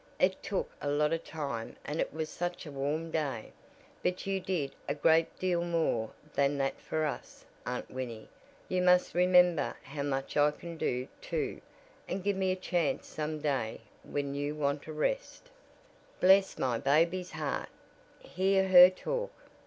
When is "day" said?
3.11-3.51, 13.41-13.81